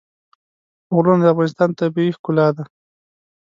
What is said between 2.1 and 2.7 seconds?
ښکلا ده.